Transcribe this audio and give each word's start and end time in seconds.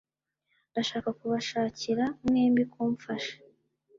ndashaka 0.71 1.09
kubashakira 1.19 2.03
mwembi 2.25 2.63
kumfasha 2.71 3.35